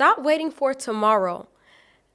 [0.00, 1.46] Stop waiting for tomorrow.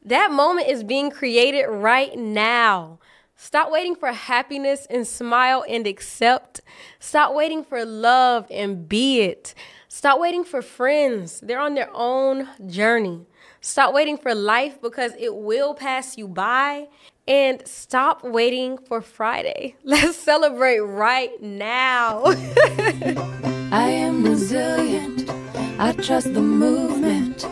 [0.04, 2.98] That moment is being created right now.
[3.36, 6.62] Stop waiting for happiness and smile and accept.
[7.00, 9.54] Stop waiting for love and be it.
[9.88, 11.40] Stop waiting for friends.
[11.42, 13.28] They're on their own journey.
[13.62, 16.88] Stop waiting for life because it will pass you by.
[17.28, 19.76] And stop waiting for Friday.
[19.84, 22.24] Let's celebrate right now.
[23.72, 25.30] I am resilient.
[25.78, 27.46] I trust the movement.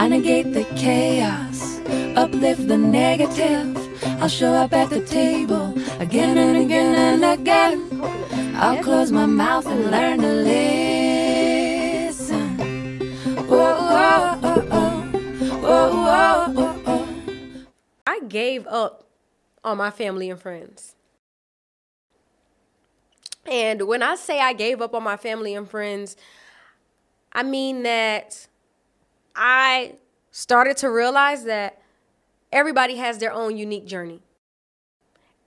[0.00, 1.78] I negate the chaos.
[2.16, 3.76] Uplift the negative.
[4.22, 8.00] I'll show up at the table again and again and again.
[8.56, 10.32] I'll close my mouth and learn to
[12.08, 12.56] listen.
[13.46, 15.02] Whoa, whoa, whoa, whoa.
[15.60, 17.06] Whoa, whoa, whoa.
[18.06, 19.04] I gave up
[19.62, 20.94] on my family and friends.
[23.44, 26.16] And when I say I gave up on my family and friends,
[27.34, 28.46] I mean that
[29.34, 29.94] I
[30.30, 31.80] started to realize that
[32.52, 34.22] everybody has their own unique journey.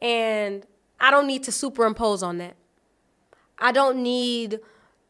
[0.02, 0.66] And
[1.00, 2.56] I don't need to superimpose on that.
[3.58, 4.60] I don't need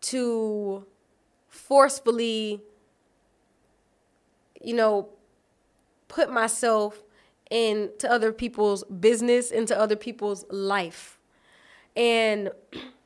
[0.02, 0.86] to
[1.48, 2.62] forcefully,
[4.62, 5.10] you know,
[6.08, 7.02] put myself
[7.50, 11.20] into other people's business, into other people's life.
[11.96, 12.52] And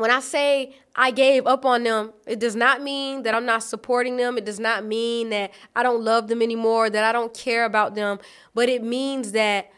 [0.00, 3.62] when I say I gave up on them, it does not mean that I'm not
[3.62, 4.36] supporting them.
[4.36, 7.94] It does not mean that I don't love them anymore, that I don't care about
[7.94, 8.18] them,
[8.54, 9.70] but it means that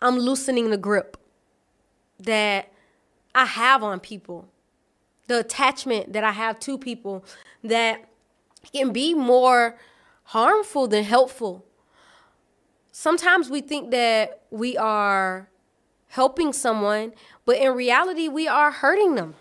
[0.00, 1.16] I'm loosening the grip
[2.18, 2.72] that
[3.34, 4.48] I have on people,
[5.26, 7.24] the attachment that I have to people
[7.62, 8.04] that
[8.72, 9.78] can be more
[10.24, 11.64] harmful than helpful.
[12.92, 15.48] Sometimes we think that we are
[16.08, 17.12] helping someone,
[17.44, 19.34] but in reality, we are hurting them.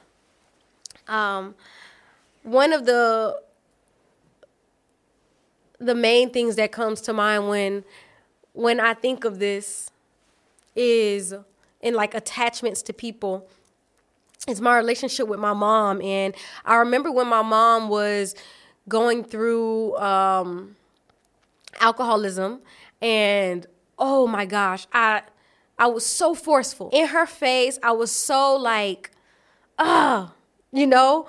[1.09, 1.55] Um,
[2.43, 3.41] one of the
[5.79, 7.83] the main things that comes to mind when
[8.53, 9.89] when I think of this
[10.75, 11.33] is
[11.81, 13.47] in like attachments to people
[14.47, 16.01] is my relationship with my mom.
[16.01, 16.35] And
[16.65, 18.35] I remember when my mom was
[18.87, 20.75] going through um,
[21.79, 22.59] alcoholism
[23.01, 23.65] and
[23.97, 25.21] oh my gosh I
[25.77, 26.89] I was so forceful.
[26.91, 29.11] In her face I was so like
[29.77, 30.33] ah
[30.71, 31.27] you know?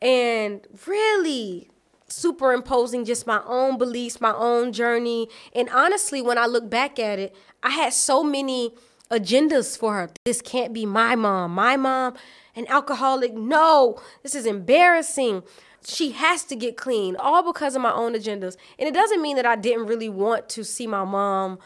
[0.00, 1.70] And really
[2.08, 5.28] superimposing just my own beliefs, my own journey.
[5.54, 8.74] And honestly, when I look back at it, I had so many
[9.10, 10.10] agendas for her.
[10.24, 11.52] This can't be my mom.
[11.54, 12.14] My mom,
[12.54, 13.34] an alcoholic.
[13.34, 15.42] No, this is embarrassing.
[15.84, 18.56] She has to get clean, all because of my own agendas.
[18.78, 21.58] And it doesn't mean that I didn't really want to see my mom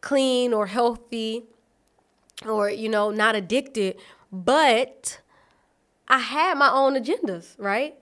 [0.00, 1.44] clean or healthy
[2.46, 3.96] or, you know, not addicted.
[4.30, 5.20] But
[6.08, 7.94] I had my own agendas, right?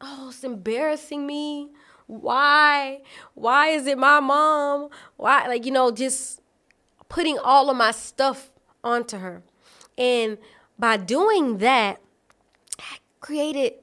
[0.00, 1.70] Oh, it's embarrassing me.
[2.06, 3.00] Why?
[3.34, 4.90] Why is it my mom?
[5.16, 5.46] Why?
[5.46, 6.40] Like, you know, just
[7.08, 8.50] putting all of my stuff
[8.84, 9.42] onto her.
[9.96, 10.38] And
[10.78, 12.00] by doing that,
[12.78, 13.74] I created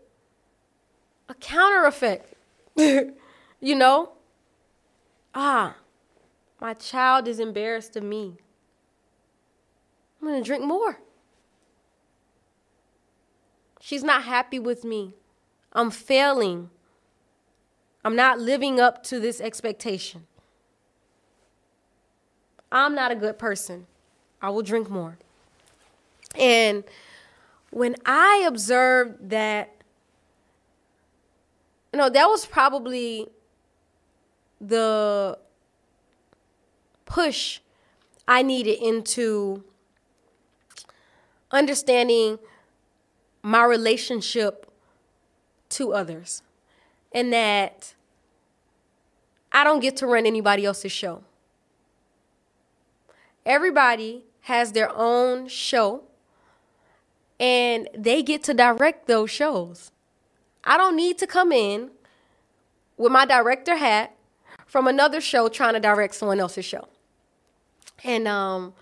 [1.27, 2.33] a counter effect.
[2.77, 4.11] you know?
[5.33, 5.75] Ah,
[6.61, 8.37] my child is embarrassed of me.
[10.21, 10.99] I'm going to drink more.
[13.85, 15.13] She's not happy with me.
[15.71, 16.71] I'm failing.
[18.03, 20.25] I'm not living up to this expectation.
[22.71, 23.85] I'm not a good person.
[24.41, 25.19] I will drink more.
[26.35, 26.83] And
[27.69, 29.75] when I observed that,
[31.93, 33.27] you know, that was probably
[34.59, 35.37] the
[37.05, 37.59] push
[38.27, 39.63] I needed into
[41.51, 42.39] understanding
[43.45, 44.65] my relationship
[45.69, 46.41] to others
[47.13, 47.93] and that
[49.51, 51.21] I don't get to run anybody else's show.
[53.45, 56.05] Everybody has their own show
[57.39, 59.91] and they get to direct those shows.
[60.63, 61.91] I don't need to come in
[62.97, 64.15] with my director hat
[64.65, 66.87] from another show trying to direct someone else's show.
[68.03, 68.73] And um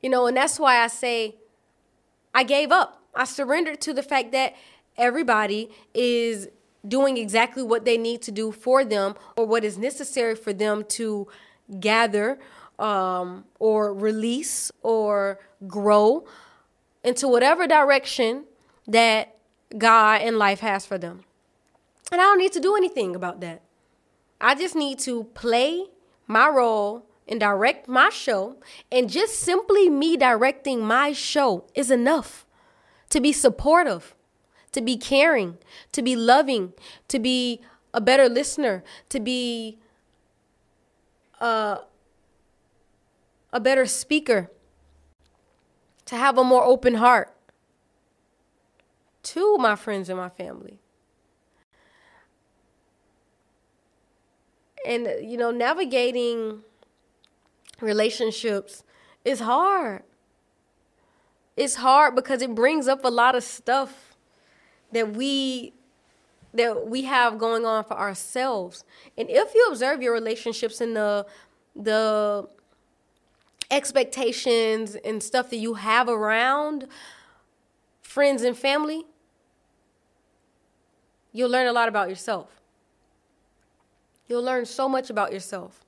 [0.00, 1.34] you know, and that's why I say
[2.34, 3.03] I gave up.
[3.16, 4.54] I surrendered to the fact that
[4.96, 6.48] everybody is
[6.86, 10.84] doing exactly what they need to do for them or what is necessary for them
[10.84, 11.26] to
[11.80, 12.38] gather
[12.78, 16.24] um, or release or grow
[17.02, 18.44] into whatever direction
[18.86, 19.36] that
[19.76, 21.24] God and life has for them.
[22.12, 23.62] And I don't need to do anything about that.
[24.40, 25.86] I just need to play
[26.26, 28.56] my role and direct my show.
[28.92, 32.44] And just simply me directing my show is enough
[33.14, 34.12] to be supportive,
[34.72, 35.56] to be caring,
[35.92, 36.72] to be loving,
[37.06, 37.60] to be
[37.92, 39.78] a better listener, to be
[41.40, 41.78] a,
[43.52, 44.50] a better speaker,
[46.06, 47.32] to have a more open heart
[49.22, 50.80] to my friends and my family.
[54.84, 56.64] And, you know, navigating
[57.80, 58.82] relationships
[59.24, 60.02] is hard.
[61.56, 64.16] It's hard because it brings up a lot of stuff
[64.92, 65.72] that we
[66.52, 68.84] that we have going on for ourselves.
[69.18, 71.26] And if you observe your relationships and the
[71.76, 72.48] the
[73.70, 76.86] expectations and stuff that you have around
[78.02, 79.04] friends and family,
[81.32, 82.60] you'll learn a lot about yourself.
[84.28, 85.84] You'll learn so much about yourself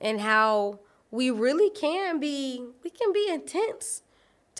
[0.00, 0.80] and how
[1.10, 4.02] we really can be we can be intense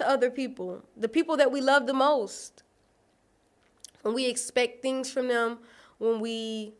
[0.00, 2.62] to other people, the people that we love the most.
[4.02, 5.58] When we expect things from them,
[5.98, 6.72] when we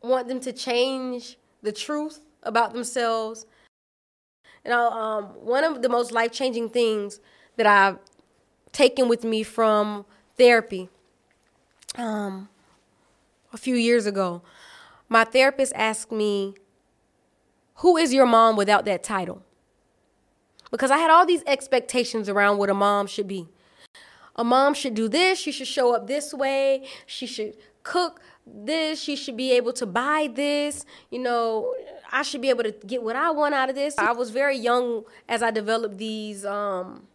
[0.00, 3.46] want them to change the truth about themselves.
[4.64, 7.20] And um, one of the most life changing things
[7.56, 7.98] that I've
[8.72, 10.06] taken with me from
[10.36, 10.88] therapy
[11.96, 12.48] um,
[13.52, 14.42] a few years ago,
[15.08, 16.54] my therapist asked me,
[17.76, 19.42] Who is your mom without that title?
[20.70, 23.48] Because I had all these expectations around what a mom should be.
[24.36, 29.00] A mom should do this, she should show up this way, she should cook this,
[29.00, 31.74] she should be able to buy this, you know,
[32.12, 33.98] I should be able to get what I want out of this.
[33.98, 37.08] I was very young as I developed these um,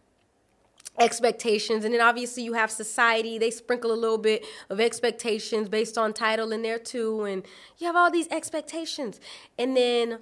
[0.98, 5.98] expectations and then obviously you have society they sprinkle a little bit of expectations based
[5.98, 7.44] on title in there too and
[7.78, 9.18] you have all these expectations
[9.58, 10.18] and then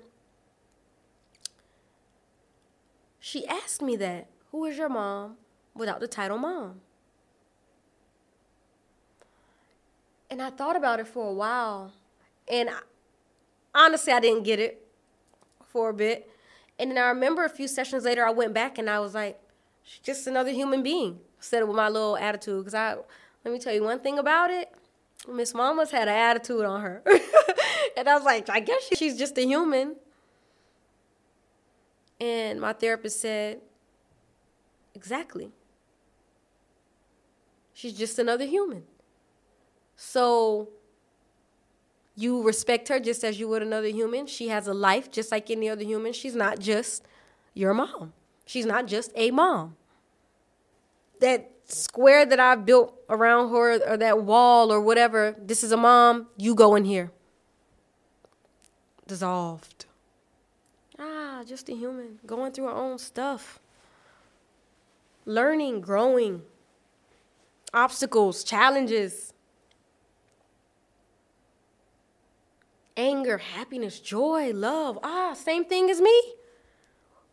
[3.25, 5.37] she asked me that who is your mom
[5.75, 6.81] without the title mom
[10.31, 11.93] and i thought about it for a while
[12.51, 12.81] and I,
[13.75, 14.85] honestly i didn't get it
[15.65, 16.29] for a bit
[16.79, 19.39] and then i remember a few sessions later i went back and i was like
[19.85, 21.21] She's just another human being.
[21.41, 22.97] Said it with my little attitude because I
[23.45, 24.73] let me tell you one thing about it.
[25.29, 27.03] Miss Mama's had an attitude on her.
[27.97, 29.97] and I was like, I guess she's just a human.
[32.23, 33.61] And my therapist said,
[34.95, 35.51] Exactly.
[37.75, 38.85] She's just another human.
[39.97, 40.69] So
[42.15, 44.29] you respect her just as you would another human.
[44.29, 46.13] She has a life just like any other human.
[46.13, 47.05] She's not just
[47.55, 48.13] your mom.
[48.47, 49.77] She's not just a mom.
[51.19, 55.77] That square that I've built around her or that wall or whatever, this is a
[55.77, 57.11] mom, you go in here.
[59.09, 59.87] Dissolved.
[61.47, 63.59] Just a human going through our own stuff.
[65.25, 66.43] Learning, growing,
[67.75, 69.33] obstacles, challenges,
[72.97, 74.99] anger, happiness, joy, love.
[75.03, 76.35] Ah, same thing as me.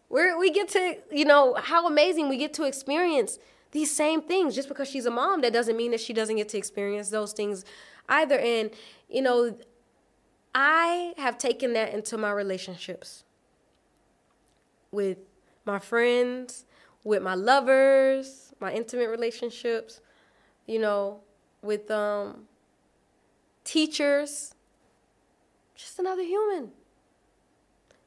[0.07, 3.37] Where we get to, you know, how amazing we get to experience
[3.71, 4.55] these same things.
[4.55, 7.33] Just because she's a mom, that doesn't mean that she doesn't get to experience those
[7.33, 7.63] things
[8.07, 8.39] either.
[8.39, 8.71] And,
[9.07, 9.55] you know,
[10.55, 13.23] I have taken that into my relationships
[14.91, 15.17] with
[15.65, 16.65] my friends,
[17.03, 20.01] with my lovers, my intimate relationships,
[20.65, 21.19] you know,
[21.61, 22.47] with um,
[23.63, 24.55] teachers.
[25.75, 26.71] Just another human.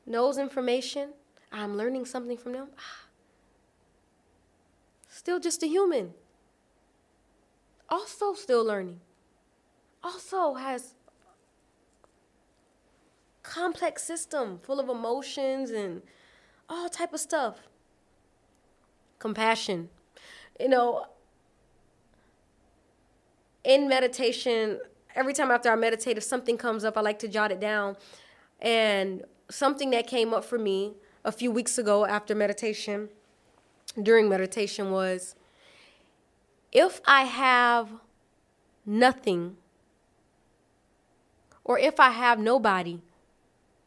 [0.05, 1.11] Knows information
[1.53, 2.69] I'm learning something from them.
[5.09, 6.15] Still just a human.
[7.89, 9.01] Also still learning.
[10.03, 10.95] Also has
[13.43, 16.01] complex system full of emotions and
[16.69, 17.57] all type of stuff.
[19.19, 19.89] Compassion.
[20.59, 21.07] You know,
[23.65, 24.81] in meditation,
[25.15, 27.97] every time after I meditate, if something comes up, I like to jot it down.
[28.61, 33.09] And something that came up for me a few weeks ago after meditation,
[34.03, 35.35] during meditation, was
[36.73, 37.89] if I have
[38.87, 39.57] nothing,
[41.65, 43.01] or if I have nobody,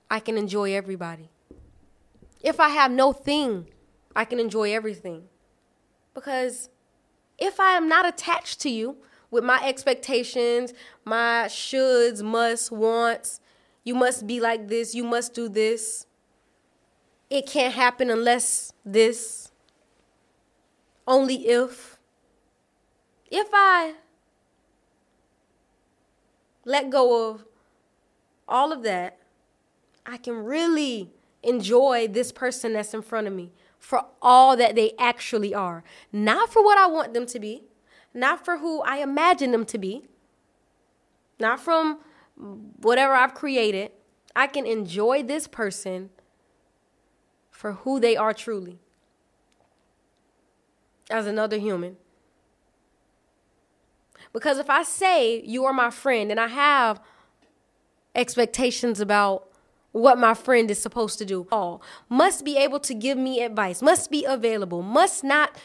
[0.09, 1.29] I can enjoy everybody.
[2.41, 3.69] If I have no thing,
[4.15, 5.23] I can enjoy everything.
[6.13, 6.69] Because
[7.37, 8.97] if I am not attached to you
[9.31, 10.73] with my expectations,
[11.03, 13.41] my shoulds, musts, wants,
[13.83, 16.05] you must be like this, you must do this,
[17.29, 19.51] it can't happen unless this,
[21.07, 21.97] only if.
[23.29, 23.95] If I
[26.63, 27.45] let go of
[28.47, 29.17] all of that,
[30.05, 31.11] I can really
[31.45, 35.83] enjoy this person that's in front of me for all that they actually are.
[36.11, 37.63] Not for what I want them to be,
[38.13, 40.05] not for who I imagine them to be,
[41.39, 41.99] not from
[42.81, 43.91] whatever I've created.
[44.35, 46.09] I can enjoy this person
[47.51, 48.79] for who they are truly
[51.09, 51.97] as another human.
[54.33, 56.99] Because if I say you are my friend and I have
[58.13, 59.49] expectations about
[59.95, 63.81] what my friend is supposed to do, all must be able to give me advice,
[63.81, 65.55] must be available, must not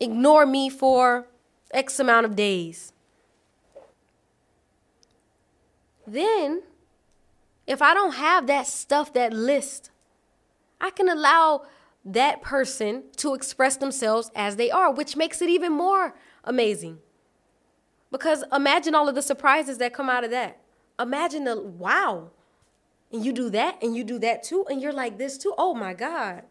[0.00, 1.26] ignore me for
[1.72, 2.92] X amount of days.
[6.06, 6.62] Then,
[7.66, 9.90] if I don't have that stuff, that list,
[10.80, 11.66] I can allow
[12.04, 16.98] that person to express themselves as they are, which makes it even more amazing.
[18.12, 20.60] Because imagine all of the surprises that come out of that.
[21.00, 22.30] Imagine the wow.
[23.12, 25.54] And you do that and you do that too, and you're like this too.
[25.56, 26.42] Oh my God.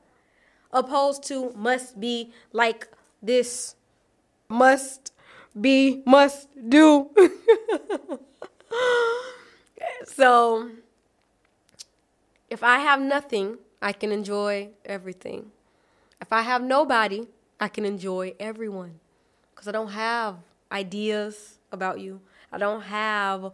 [0.71, 2.87] Opposed to must be like
[3.21, 3.75] this,
[4.49, 5.11] must
[5.59, 7.09] be, must do.
[10.05, 10.69] so
[12.49, 15.51] if I have nothing, I can enjoy everything.
[16.21, 17.27] If I have nobody,
[17.59, 18.99] I can enjoy everyone.
[19.53, 20.35] Because I don't have
[20.71, 22.21] ideas about you.
[22.51, 23.51] I don't have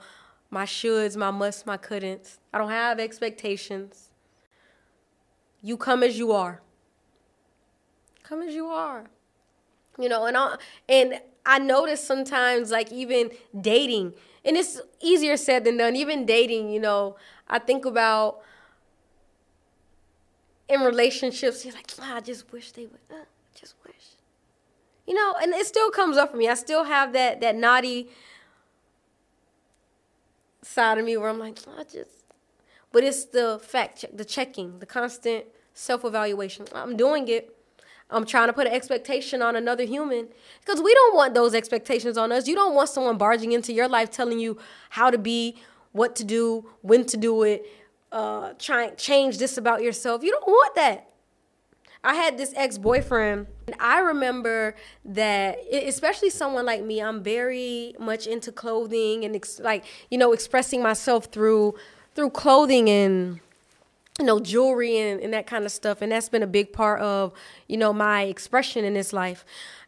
[0.54, 2.38] my shoulds, my musts, my couldn'ts.
[2.54, 4.12] I don't have expectations.
[5.64, 6.62] You come as you are.
[8.22, 9.06] Come as you are.
[9.98, 10.58] You know, and I
[10.88, 14.14] and I notice sometimes like even dating,
[14.46, 15.96] and it's easier said than done.
[15.96, 17.16] Even dating, you know,
[17.48, 18.42] I think about
[20.70, 23.00] in relationships, you're like, oh, I just wish they would.
[23.12, 24.18] Uh, just wish.
[25.06, 26.48] You know, and it still comes up for me.
[26.48, 28.10] I still have that that naughty
[30.64, 32.24] side of me where I'm like, I just.
[32.92, 36.66] But it's the fact check, the checking, the constant self evaluation.
[36.74, 37.56] I'm doing it.
[38.10, 40.28] I'm trying to put an expectation on another human
[40.60, 42.48] because we don't want those expectations on us.
[42.48, 44.60] You don't want someone barging into your life telling you
[44.92, 45.56] how to be,
[45.94, 47.66] what to do, when to do it,
[48.12, 50.24] uh, try and change this about yourself.
[50.24, 51.10] You don't want that.
[52.04, 57.96] I had this ex boyfriend, and I remember that, especially someone like me, I'm very
[57.98, 61.76] much into clothing and ex- like you know expressing myself through
[62.14, 63.40] through clothing and
[64.20, 67.00] you know jewelry and, and that kind of stuff, and that's been a big part
[67.00, 67.32] of
[67.68, 69.46] you know my expression in this life.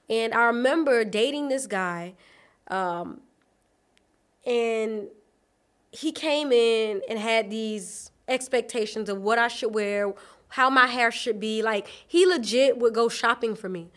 [0.09, 2.13] And I remember dating this guy,
[2.69, 3.19] um,
[4.45, 5.07] and
[5.91, 10.13] he came in and had these expectations of what I should wear,
[10.49, 11.61] how my hair should be.
[11.61, 13.89] Like he legit would go shopping for me.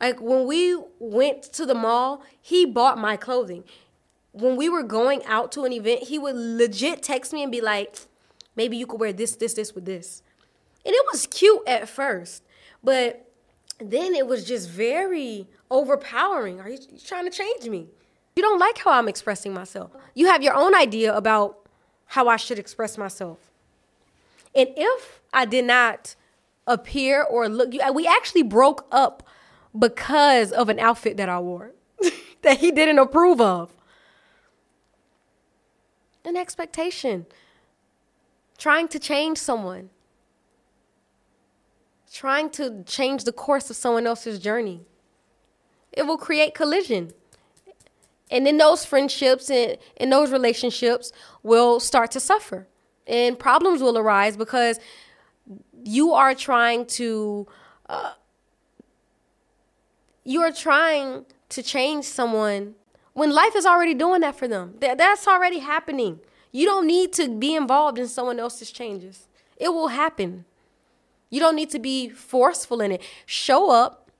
[0.00, 3.64] Like when we went to the mall, he bought my clothing.
[4.32, 7.60] When we were going out to an event, he would legit text me and be
[7.60, 7.98] like,
[8.56, 10.22] maybe you could wear this, this, this with this.
[10.86, 12.42] And it was cute at first,
[12.82, 13.30] but
[13.78, 16.60] then it was just very overpowering.
[16.60, 17.88] Are you trying to change me?
[18.36, 19.90] You don't like how I'm expressing myself.
[20.14, 21.58] You have your own idea about
[22.06, 23.49] how I should express myself.
[24.54, 26.16] And if I did not
[26.66, 29.22] appear or look, we actually broke up
[29.78, 31.72] because of an outfit that I wore
[32.42, 33.72] that he didn't approve of.
[36.24, 37.26] An expectation.
[38.58, 39.90] Trying to change someone.
[42.12, 44.82] Trying to change the course of someone else's journey.
[45.92, 47.12] It will create collision.
[48.30, 51.10] And then those friendships and, and those relationships
[51.42, 52.68] will start to suffer.
[53.10, 54.78] And problems will arise because
[55.84, 57.46] you are trying to
[57.88, 58.12] uh,
[60.24, 62.76] you are trying to change someone
[63.14, 64.74] when life is already doing that for them.
[64.78, 66.20] That, that's already happening.
[66.52, 69.26] You don't need to be involved in someone else's changes.
[69.56, 70.44] It will happen.
[71.30, 73.02] You don't need to be forceful in it.
[73.26, 74.10] Show up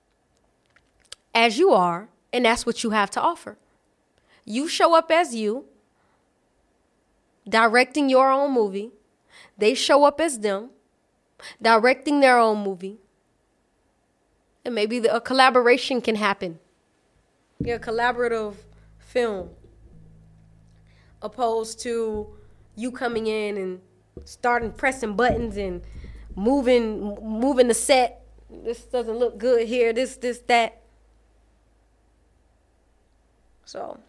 [1.33, 3.57] as you are, and that's what you have to offer.
[4.45, 5.67] You show up as you,
[7.51, 8.93] directing your own movie.
[9.59, 10.71] They show up as them,
[11.61, 12.99] directing their own movie.
[14.65, 16.59] And maybe a collaboration can happen.
[17.59, 18.55] Yeah, collaborative
[18.99, 19.51] film.
[21.23, 22.35] Opposed to
[22.77, 23.81] you coming in and
[24.25, 25.83] starting pressing buttons and
[26.35, 28.23] moving moving the set.
[28.49, 29.93] This doesn't look good here.
[29.93, 30.81] This this that.
[33.65, 34.01] So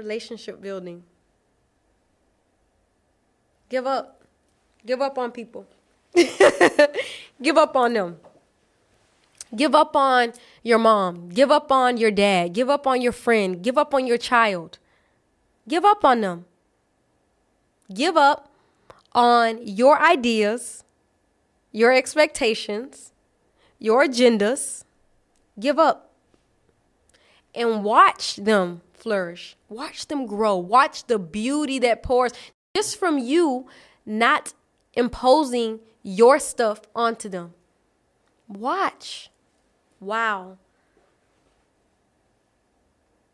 [0.00, 1.02] relationship building.
[3.68, 4.22] Give up.
[4.86, 5.66] Give up on people.
[7.42, 8.16] Give up on them.
[9.54, 11.28] Give up on your mom.
[11.28, 12.52] Give up on your dad.
[12.52, 13.62] Give up on your friend.
[13.62, 14.78] Give up on your child.
[15.68, 16.46] Give up on them.
[17.92, 18.48] Give up
[19.12, 20.84] on your ideas,
[21.72, 23.12] your expectations,
[23.78, 24.84] your agendas.
[25.58, 26.06] Give up.
[27.54, 29.56] and watch them flourish.
[29.68, 30.56] Watch them grow.
[30.56, 32.32] Watch the beauty that pours
[32.74, 33.66] just from you
[34.06, 34.54] not
[34.94, 37.54] imposing your stuff onto them.
[38.48, 39.30] Watch.
[40.00, 40.58] Wow.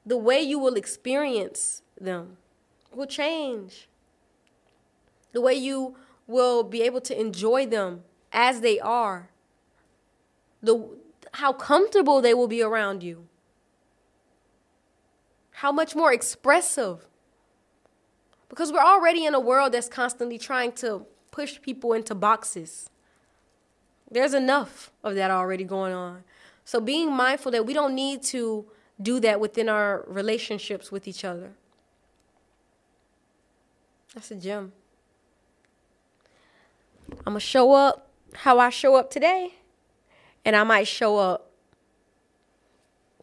[0.04, 2.36] The way you will experience them
[2.92, 3.88] will change.
[5.32, 5.96] The way you
[6.26, 9.30] will be able to enjoy them as they are.
[10.62, 10.88] The
[11.34, 13.26] how comfortable they will be around you.
[15.60, 17.06] How much more expressive.
[18.50, 22.90] Because we're already in a world that's constantly trying to push people into boxes.
[24.10, 26.24] There's enough of that already going on.
[26.66, 28.66] So being mindful that we don't need to
[29.00, 31.52] do that within our relationships with each other.
[34.14, 34.72] That's a gem.
[37.10, 39.54] I'm going to show up how I show up today,
[40.44, 41.50] and I might show up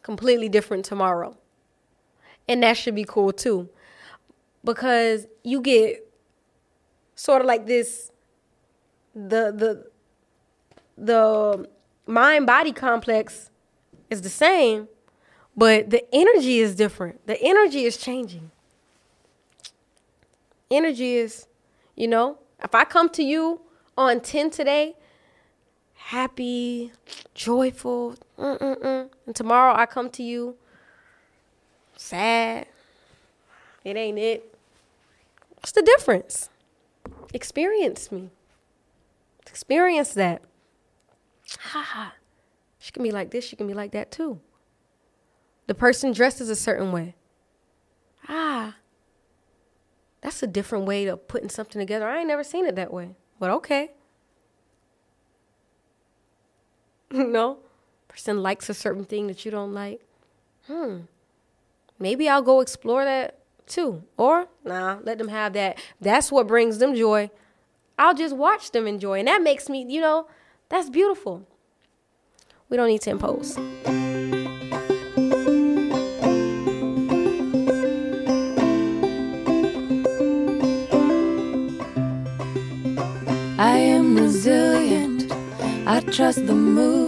[0.02, 1.36] completely different tomorrow.
[2.48, 3.68] And that should be cool too.
[4.64, 6.06] Because you get
[7.14, 8.10] sort of like this
[9.14, 9.86] the the
[10.96, 11.68] the
[12.06, 13.50] mind body complex
[14.10, 14.88] is the same,
[15.56, 17.26] but the energy is different.
[17.26, 18.50] The energy is changing.
[20.70, 21.46] Energy is,
[21.94, 23.60] you know, if I come to you
[23.96, 24.96] on 10 today,
[25.94, 26.92] happy,
[27.34, 30.56] joyful, mm-mm-mm, and tomorrow I come to you
[31.96, 32.66] sad,
[33.84, 34.56] it ain't it.
[35.56, 36.50] What's the difference?
[37.32, 38.30] Experience me.
[39.46, 40.42] Experience that.
[41.58, 42.14] Ha ha.
[42.78, 44.40] She can be like this, she can be like that too.
[45.66, 47.14] The person dresses a certain way.
[48.28, 48.76] Ah,
[50.24, 52.08] that's a different way of putting something together.
[52.08, 53.10] I ain't never seen it that way.
[53.38, 53.90] But okay.
[57.10, 57.58] no?
[58.08, 60.00] Person likes a certain thing that you don't like.
[60.66, 61.00] Hmm.
[61.98, 64.04] Maybe I'll go explore that too.
[64.16, 65.78] Or, nah, let them have that.
[66.00, 67.30] That's what brings them joy.
[67.98, 69.20] I'll just watch them enjoy.
[69.20, 70.26] And that makes me, you know,
[70.68, 71.46] that's beautiful.
[72.68, 73.56] We don't need to impose.
[83.56, 85.30] I am resilient.
[85.86, 87.03] I trust the move